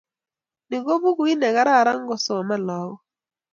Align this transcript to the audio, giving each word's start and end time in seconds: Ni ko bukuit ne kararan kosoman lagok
Ni 0.69 0.77
ko 0.85 0.91
bukuit 1.01 1.37
ne 1.39 1.49
kararan 1.55 2.01
kosoman 2.09 2.61
lagok 2.67 3.01